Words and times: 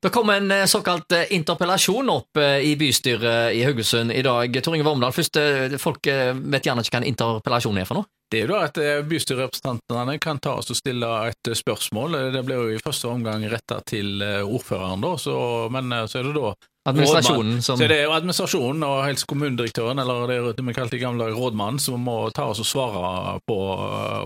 Det 0.00 0.10
kom 0.10 0.30
en 0.30 0.50
eh, 0.50 0.64
såkalt 0.64 1.12
eh, 1.12 1.32
interpellasjon 1.34 2.10
opp 2.10 2.36
eh, 2.36 2.58
i 2.68 2.76
bystyret 2.76 3.54
i 3.54 3.62
Haugesund 3.64 4.12
i 4.12 4.22
dag. 4.22 4.58
Tor 4.62 4.76
Inge 4.76 4.86
Vormdal, 4.86 5.14
først, 5.16 5.38
folk 5.80 6.06
vet 6.06 6.68
gjerne 6.68 6.84
ikke 6.84 6.96
hva 6.96 7.02
en 7.02 7.08
interpellasjon 7.10 7.80
er 7.80 7.88
for 7.88 8.00
noe. 8.00 8.10
Det 8.26 8.40
er 8.40 8.48
jo 8.48 8.56
da 8.56 8.64
at 8.66 8.78
bystyrerepresentantene 9.06 10.16
kan 10.18 10.40
ta 10.42 10.56
oss 10.58 10.72
og 10.74 10.78
stille 10.78 11.08
et 11.28 11.50
spørsmål. 11.54 12.16
Det 12.34 12.42
blir 12.46 12.58
jo 12.58 12.72
i 12.74 12.80
første 12.82 13.06
omgang 13.06 13.44
retta 13.46 13.78
til 13.86 14.18
ordføreren, 14.42 15.04
da, 15.04 15.12
så, 15.22 15.36
men 15.70 15.94
så 16.10 16.18
er 16.18 16.26
det 16.26 16.34
da 16.34 16.56
Administrasjonen 16.86 17.62
som 17.66 17.78
Så 17.78 17.86
er 17.86 18.04
jo 18.04 18.12
administrasjonen 18.14 18.82
og 18.86 19.00
helst 19.06 19.26
kommunedirektøren, 19.30 19.98
eller 19.98 20.52
det 20.54 20.66
vi 20.66 20.74
kalte 20.74 20.94
de 20.94 21.02
gamle 21.02 21.30
rådmannen, 21.34 21.80
som 21.82 22.02
må 22.02 22.18
ta 22.34 22.46
oss 22.50 22.62
og 22.62 22.68
svare 22.68 23.40
på, 23.46 23.58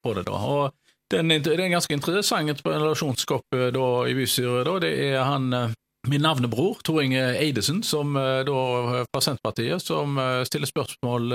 på 0.00 0.14
det. 0.16 0.24
da. 0.28 0.40
Og 0.40 0.85
det 1.10 1.18
er 1.18 1.22
en, 1.22 1.34
det 1.42 1.52
er 1.52 1.62
en 1.62 1.76
ganske 1.76 1.94
interessant 1.94 2.50
interpellasjonskopp 2.50 3.54
eh, 3.54 3.68
da, 3.74 3.88
i 4.10 4.14
bystyret. 4.16 4.66
da. 4.66 4.78
Det 4.82 4.92
er 5.08 5.20
han 5.22 5.52
eh, 5.54 5.74
min 6.10 6.22
navnebror, 6.22 6.80
Tor 6.86 7.02
Inge 7.02 7.22
Eidesen, 7.38 7.82
som 7.86 8.16
eh, 8.18 8.42
da 8.46 8.58
fra 9.06 9.22
Senterpartiet, 9.22 9.82
som 9.82 10.18
stiller 10.46 10.70
spørsmål 10.70 11.32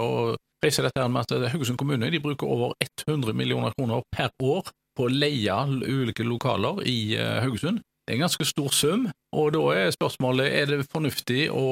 og 0.00 0.36
reiser 0.64 0.86
dette 0.86 1.02
her 1.02 1.10
med 1.12 1.26
at 1.26 1.52
Haugesund 1.52 1.78
kommune 1.78 2.10
de 2.10 2.22
bruker 2.22 2.50
over 2.50 2.74
100 3.06 3.34
millioner 3.34 3.74
kroner 3.78 4.02
per 4.14 4.30
år 4.42 4.70
på 4.96 5.06
å 5.06 5.12
leie 5.12 5.58
ulike 5.86 6.24
lokaler 6.24 6.80
i 6.88 7.14
Haugesund. 7.16 7.82
Det 8.06 8.14
er 8.14 8.20
en 8.20 8.28
ganske 8.28 8.46
stor 8.46 8.70
sum, 8.70 9.08
og 9.34 9.48
da 9.54 9.62
er 9.74 9.90
spørsmålet 9.94 10.54
er 10.54 10.68
det 10.70 10.86
fornuftig 10.92 11.48
å, 11.50 11.66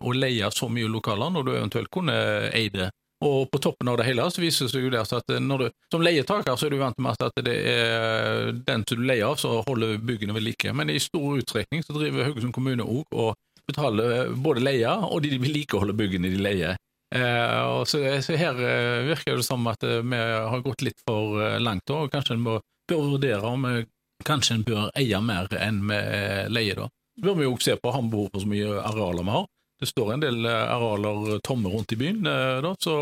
å 0.00 0.14
leie 0.16 0.48
så 0.56 0.70
mye 0.72 0.88
lokaler 0.88 1.36
når 1.36 1.44
du 1.46 1.52
eventuelt 1.52 1.92
kunne 1.92 2.16
eie 2.56 2.72
det. 2.72 2.88
Og 3.26 3.50
på 3.52 3.60
toppen 3.60 3.88
av 3.92 3.98
det 4.00 4.06
hele 4.08 4.24
så 4.32 4.40
viser 4.40 4.64
det 4.64 4.72
seg 4.72 4.86
jo 4.86 4.90
det 4.94 5.02
at 5.04 5.32
når 5.44 5.62
du, 5.62 5.66
som 5.92 6.04
leietaker 6.04 6.56
så 6.56 6.66
er 6.66 6.72
du 6.72 6.78
vant 6.80 7.02
med 7.04 7.20
at 7.20 7.42
det 7.44 7.56
er 7.68 8.52
den 8.64 8.84
som 8.88 8.96
du 8.96 9.04
leier 9.04 9.28
av 9.28 9.36
som 9.40 9.60
holder 9.66 9.98
byggene 10.00 10.36
ved 10.36 10.46
like, 10.46 10.72
men 10.72 10.88
i 10.88 10.96
stor 11.02 11.36
utstrekning 11.42 11.84
så 11.84 11.98
driver 11.98 12.30
Haugesund 12.30 12.56
kommune 12.56 12.86
òg 12.86 13.12
og 13.12 13.34
betaler 13.68 14.32
både 14.32 14.64
leie 14.64 14.94
og 15.04 15.20
de 15.24 15.36
vedlikeholder 15.36 15.98
byggene 15.98 16.32
de 16.32 16.40
leier. 16.40 16.80
Eh, 17.14 17.84
så, 17.84 18.00
så 18.22 18.36
her 18.38 18.58
eh, 18.62 19.04
virker 19.08 19.36
det 19.36 19.46
som 19.46 19.66
at 19.66 19.82
eh, 19.82 20.00
vi 20.00 20.18
har 20.20 20.64
gått 20.64 20.84
litt 20.86 21.00
for 21.06 21.40
eh, 21.42 21.58
langt, 21.62 21.84
da, 21.90 22.04
og 22.04 22.12
kanskje 22.12 22.36
en 22.36 22.44
må, 22.44 22.58
bør 22.90 23.16
vurdere 23.16 23.50
om 23.50 23.66
eh, 23.66 23.88
kanskje 24.26 24.58
en 24.58 24.66
bør 24.66 24.90
eie 24.98 25.20
mer 25.24 25.50
enn 25.58 25.82
vi 25.90 25.98
eh, 25.98 26.44
leier. 26.52 26.84
da. 26.84 26.90
Så 27.16 27.26
bør 27.26 27.40
vi 27.40 27.48
jo 27.48 27.56
se 27.60 27.76
på 27.76 27.90
om 27.90 28.06
vi 28.06 28.14
behov 28.14 28.30
for 28.30 28.44
så 28.44 28.50
mye 28.50 28.76
arealer 28.84 29.26
vi 29.26 29.34
har. 29.36 29.48
Det 29.80 29.88
står 29.88 30.14
en 30.14 30.22
del 30.22 30.44
eh, 30.44 30.74
arealer 30.76 31.40
tomme 31.46 31.72
rundt 31.72 31.92
i 31.94 31.98
byen, 32.00 32.26
eh, 32.28 32.58
da, 32.60 32.74
så, 32.76 32.94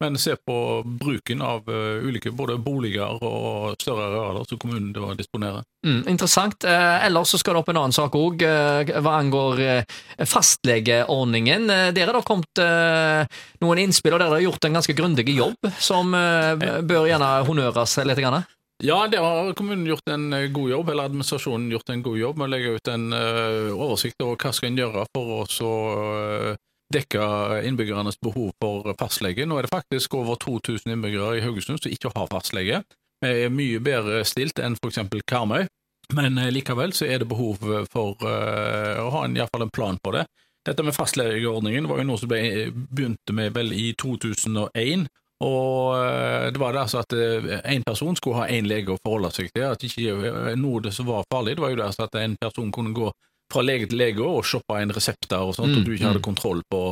men 0.00 0.18
se 0.20 0.34
på 0.36 0.56
bruken 0.84 1.40
av 1.44 1.68
eh, 1.72 2.04
ulike 2.04 2.32
både 2.36 2.58
boliger 2.60 3.16
og 3.24 3.80
større 3.80 4.10
arealer 4.10 4.44
som 4.48 4.60
kommunen 4.60 4.92
da 4.96 5.14
disponerer. 5.16 5.64
Mm, 5.86 6.02
interessant. 6.12 6.64
Eh, 6.68 7.06
ellers 7.06 7.32
så 7.32 7.40
skal 7.40 7.56
det 7.56 7.62
opp 7.62 7.72
en 7.72 7.80
annen 7.80 7.96
sak 7.96 8.16
òg, 8.16 8.44
eh, 8.44 8.92
hva 9.00 9.16
angår 9.22 9.64
eh, 9.64 9.98
fastlegeordningen. 10.20 11.68
Dere 11.68 11.92
der 11.96 12.12
er 12.12 12.20
det 12.20 12.24
kommet 12.28 12.64
eh, 12.64 13.42
noen 13.64 13.84
innspill, 13.86 14.16
og 14.16 14.24
dere 14.24 14.36
har 14.36 14.48
gjort 14.50 14.68
en 14.68 14.80
ganske 14.80 14.96
grundig 14.96 15.28
jobb, 15.32 15.72
som 15.80 16.16
eh, 16.16 16.80
bør 16.84 17.08
gjerne 17.08 17.34
honøres 17.48 18.00
litt. 18.04 18.20
Grann. 18.20 18.42
Ja, 18.82 19.06
det 19.08 19.18
har 19.18 19.52
kommunen 19.52 19.86
gjort 19.86 20.08
en 20.08 20.32
eh, 20.32 20.46
god 20.48 20.70
jobb, 20.70 20.88
eller 20.88 21.04
administrasjonen 21.04 21.70
gjort 21.70 21.88
en 21.88 22.02
god 22.02 22.18
jobb 22.18 22.38
med 22.38 22.46
å 22.46 22.50
legge 22.54 22.70
ut 22.78 22.88
en 22.88 23.10
uh, 23.12 23.76
oversikt 23.76 24.22
over 24.24 24.38
hva 24.40 24.52
skal 24.56 24.70
en 24.70 24.80
gjøre 24.80 25.02
for 25.12 25.32
å 25.34 25.40
så 25.52 25.72
uh, 26.00 26.54
dekke 26.94 27.26
innbyggernes 27.68 28.16
behov 28.24 28.54
for 28.62 28.88
fastlege. 28.98 29.44
Nå 29.44 29.58
er 29.58 29.68
det 29.68 29.74
faktisk 29.74 30.16
over 30.16 30.40
2000 30.40 30.94
innbyggere 30.94 31.36
i 31.36 31.44
Haugesund 31.44 31.82
som 31.82 31.92
ikke 31.92 32.14
har 32.14 32.30
fastlege. 32.32 32.80
Vi 33.20 33.34
er 33.44 33.52
mye 33.52 33.82
bedre 33.84 34.24
stilt 34.24 34.58
enn 34.64 34.78
f.eks. 34.80 35.02
Karmøy, 35.28 35.66
men 36.16 36.40
likevel 36.50 36.96
så 36.96 37.04
er 37.04 37.20
det 37.20 37.28
behov 37.28 37.60
for 37.92 38.16
uh, 38.24 38.96
å 39.04 39.10
ha 39.12 39.26
en, 39.26 39.36
i 39.36 39.44
fall 39.44 39.68
en 39.68 39.76
plan 39.76 40.00
på 40.00 40.16
det. 40.16 40.24
Dette 40.64 40.84
med 40.84 40.96
fastlegeordningen 40.96 41.88
var 41.88 42.00
jo 42.00 42.08
noe 42.08 42.20
som 42.20 42.32
ble, 42.32 42.70
begynte 42.72 43.36
med 43.36 43.52
vel 43.56 43.76
i 43.76 43.90
2001, 44.00 45.04
og 45.40 45.96
eh, 45.96 46.50
det 46.52 46.60
var 46.60 46.72
det 46.76 46.82
altså 46.84 47.00
at 47.00 47.14
én 47.64 47.84
person 47.86 48.16
skulle 48.18 48.42
ha 48.42 48.48
én 48.52 48.66
lege 48.68 48.92
å 48.92 49.00
forholde 49.00 49.30
seg 49.32 49.48
til. 49.54 49.64
at 49.70 49.84
ikke 49.86 50.16
eh, 50.28 50.54
Noe 50.60 50.92
som 50.92 51.06
var 51.08 51.24
farlig, 51.32 51.56
det 51.56 51.64
var 51.64 51.70
jo 51.74 51.80
det 51.80 51.86
altså 51.90 52.06
at 52.08 52.18
en 52.20 52.36
person 52.40 52.72
kunne 52.72 52.92
gå 52.96 53.10
fra 53.50 53.62
lege 53.66 53.88
til 53.90 53.98
lege 53.98 54.22
og 54.22 54.44
shoppe 54.46 54.76
en 54.78 54.92
resept 54.94 55.26
der 55.30 55.42
og 55.42 55.56
sånt, 55.56 55.72
Mm, 55.72 55.78
og 55.80 55.86
du 55.88 55.94
ikke 55.96 56.06
hadde 56.06 56.20
mm. 56.22 56.28
kontroll 56.28 56.60
på, 56.70 56.82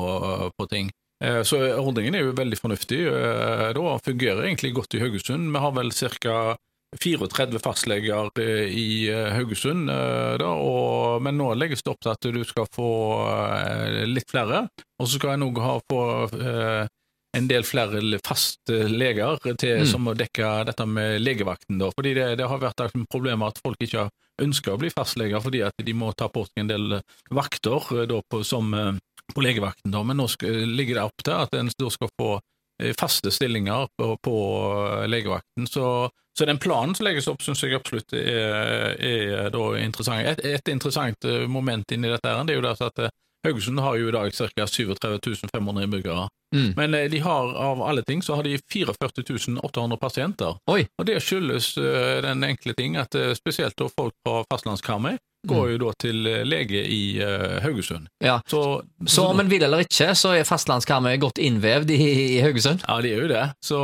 på 0.59 0.67
ting. 0.73 0.89
Eh, 1.23 1.43
Så 1.47 1.59
ordningen 1.79 2.15
er 2.15 2.25
jo 2.25 2.33
veldig 2.35 2.59
fornuftig. 2.59 2.99
eh, 3.07 3.69
Da 3.77 3.99
fungerer 4.03 4.43
egentlig 4.49 4.73
godt 4.75 4.95
i 4.95 5.01
Haugesund. 5.05 5.53
Vi 5.53 5.59
har 5.59 5.73
vel 5.77 5.93
ca. 5.93 6.57
34 6.97 7.59
fastleger 7.61 8.31
eh, 8.41 8.65
i 8.73 9.09
eh, 9.13 9.29
Haugesund, 9.37 9.91
eh, 9.93 10.39
da, 10.41 10.49
og, 10.57 11.21
men 11.23 11.37
nå 11.37 11.51
legges 11.55 11.83
det 11.85 11.91
opp 11.93 12.01
til 12.01 12.15
at 12.15 12.29
du 12.33 12.41
skal 12.49 12.65
få 12.73 12.89
eh, 13.29 14.07
litt 14.09 14.31
flere. 14.33 14.63
Og 14.99 15.07
så 15.07 15.19
skal 15.21 15.35
en 15.37 15.45
òg 15.51 15.61
få 15.93 16.01
eh, 16.41 16.87
en 17.39 17.49
del 17.51 17.65
flere 17.67 18.01
fastleger 18.27 19.39
til, 19.59 19.79
Mm. 19.83 19.87
som 19.87 20.03
må 20.07 20.15
dekke 20.19 20.65
dette 20.69 20.87
med 20.87 21.21
legevakten. 21.23 21.79
Da. 21.79 21.91
Fordi 21.95 22.15
det, 22.15 22.27
det 22.39 22.49
har 22.49 22.59
vært 22.63 22.81
et 22.85 22.97
problem 23.11 23.43
at 23.47 23.61
folk 23.65 23.81
ikke 23.85 24.09
ønsker 24.43 24.75
å 24.75 24.79
bli 24.79 24.91
fastleger 24.95 25.41
fordi 25.43 25.63
at 25.67 25.75
de 25.83 25.93
må 25.95 26.13
ta 26.15 26.29
på 26.31 26.45
seg 26.47 26.63
en 26.63 26.69
del 26.71 27.01
vakter 27.35 27.89
eh, 28.03 28.07
da, 28.11 28.21
på, 28.31 28.43
som, 28.47 28.73
eh, 28.75 28.93
på 29.35 29.43
legevakten. 29.45 29.91
Da. 29.95 30.03
Men 30.07 30.17
nå 30.21 30.29
skal, 30.31 30.63
ligger 30.79 31.01
det 31.01 31.05
opp 31.09 31.25
til 31.27 31.35
at 31.35 31.55
en 31.59 31.71
da 31.79 31.91
skal 31.91 32.11
få 32.21 32.31
eh, 32.83 32.95
faste 32.99 33.33
stillinger 33.35 33.89
på, 33.99 34.13
på 34.23 34.37
eh, 35.03 35.07
legevakten. 35.11 35.67
Så, 35.67 35.85
så 36.39 36.47
den 36.47 36.61
planen 36.63 36.95
som 36.95 37.07
legges 37.09 37.27
opp, 37.31 37.43
syns 37.43 37.63
jeg 37.67 37.75
absolutt 37.75 38.15
er, 38.15 38.95
er 38.99 39.79
interessant. 39.83 40.23
Et, 40.37 40.45
et 40.55 40.69
interessant 40.75 41.25
eh, 41.27 41.47
moment 41.51 41.85
inni 41.95 42.11
dette 42.13 42.31
her, 42.31 42.45
det 42.47 42.55
er 42.55 42.61
jo 42.63 42.67
det 42.69 42.77
at 42.91 43.03
eh, 43.07 43.15
Haugesund 43.47 43.79
har 43.79 43.95
jo 43.99 44.09
i 44.11 44.13
dag 44.15 44.33
ca. 44.35 44.65
37 44.67 45.47
500 45.55 45.85
innbyggere. 45.87 46.25
Mm. 46.55 46.73
Men 46.77 46.95
eh, 46.95 47.09
de 47.13 47.19
har 47.21 47.51
av 47.61 47.83
alle 47.85 48.03
ting 48.09 48.23
så 48.25 48.35
har 48.39 48.43
de 48.47 48.55
44 48.73 49.59
800 49.63 49.97
pasienter. 50.01 50.57
Oi. 50.73 50.87
Og 50.99 51.07
det 51.07 51.19
skyldes 51.23 51.75
uh, 51.77 52.21
den 52.25 52.45
enkle 52.45 52.73
ting 52.75 52.97
at 52.97 53.15
uh, 53.15 53.35
spesielt 53.37 53.77
da 53.77 53.89
folk 53.93 54.15
fra 54.27 54.45
fastlandskarmøy 54.53 55.19
går 55.49 55.69
jo 55.71 55.79
da 55.85 55.93
til 56.03 56.17
lege 56.49 56.81
i 56.83 57.21
uh, 57.23 57.61
Haugesund. 57.63 58.09
Ja. 58.25 58.41
Så, 58.49 58.83
Så 59.07 59.27
om 59.29 59.41
en 59.41 59.49
vil 59.53 59.63
eller 59.63 59.85
ikke, 59.85 60.15
så 60.19 60.33
er 60.39 60.49
fastlandskarmøy 60.49 61.19
godt 61.23 61.39
innvevd 61.39 61.91
i, 61.95 62.01
i 62.39 62.41
Haugesund. 62.43 62.81
Ja, 62.89 62.97
det 63.05 63.13
er 63.15 63.23
jo 63.23 63.29
det. 63.31 63.45
Så 63.65 63.79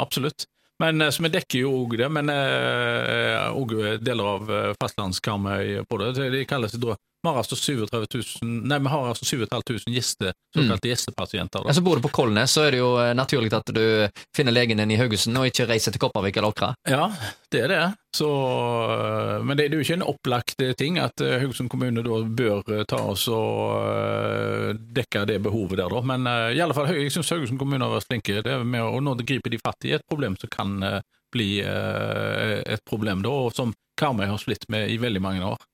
absolutt. 0.00 0.46
Men 0.82 1.02
så 1.12 1.22
vi 1.24 1.30
dekker 1.34 1.58
jo 1.64 1.72
òg 1.82 1.96
det, 1.98 2.06
men 2.14 2.28
òg 2.30 3.72
deler 4.06 4.28
av 4.34 4.50
fastlandskarmøy 4.78 5.82
på 5.90 5.98
det. 5.98 6.12
Det- 6.14 6.30
De 6.36 6.44
kalles 6.46 6.72
da 6.78 6.94
Vi 7.22 7.28
har 7.28 7.38
altså 7.38 7.56
37 7.56 8.06
000 8.14 8.50
Nei, 8.70 8.78
vi 8.78 8.90
har 8.92 9.08
altså 9.08 9.24
7500 9.24 9.90
gjeste, 9.90 10.32
såkalte 10.54 10.88
gjestepasienter. 10.88 11.64
Da. 11.64 11.72
Altså 11.72 11.82
Bor 11.82 11.98
du 11.98 12.04
på 12.04 12.12
Kolnes, 12.14 12.52
så 12.54 12.68
er 12.68 12.76
det 12.76 12.78
jo 12.78 12.92
eh, 13.02 13.14
naturlig 13.18 13.50
at 13.56 13.72
du 13.74 13.82
finner 14.36 14.54
legen 14.54 14.78
din 14.78 14.92
i 14.94 14.98
Haugesund, 15.00 15.38
og 15.40 15.48
ikke 15.50 15.66
reiser 15.66 15.94
til 15.94 16.02
Kopervik 16.04 16.38
eller 16.38 16.54
Åkra. 16.54 16.68
Ja, 16.86 17.08
det 17.50 17.64
er 17.64 17.72
det. 17.72 17.80
Så, 18.14 18.28
øh, 18.28 19.42
men 19.44 19.58
det 19.58 19.66
er 19.66 19.74
jo 19.74 19.82
ikke 19.82 19.96
en 19.98 20.06
opplagt 20.06 20.62
øh, 20.62 20.70
ting 20.78 21.00
at 21.02 21.18
Haugesund 21.18 21.72
kommune 21.72 22.04
da 22.06 22.20
bør 22.38 22.84
ta 22.88 23.00
oss 23.10 23.26
og 23.34 24.78
dekke 24.94 25.24
det 25.26 25.40
behovet 25.42 25.80
der, 25.80 25.90
da. 25.90 26.02
Men 26.12 26.28
i 26.54 26.62
alle 26.62 26.76
fall, 26.76 26.92
jeg 26.94 27.10
syns 27.14 27.32
Haugesund 27.34 27.58
kommune 27.58 27.82
har 27.82 27.96
vært 27.96 28.12
flinke. 28.12 28.38
Det 28.46 28.60
med, 28.62 28.84
og 28.84 29.02
nå 29.02 29.16
griper 29.26 29.50
de 29.50 29.58
fatt 29.58 29.88
i 29.90 29.96
et 29.98 30.06
problem 30.06 30.38
som 30.38 30.52
kan 30.54 30.78
bli 31.34 31.58
et 31.66 32.84
problem, 32.88 33.26
da, 33.26 33.34
og 33.34 33.50
som 33.56 33.74
Karmøy 33.98 34.28
har 34.30 34.38
slitt 34.40 34.68
med 34.70 34.86
i 34.94 35.00
veldig 35.02 35.20
mange 35.24 35.50
år. 35.50 35.66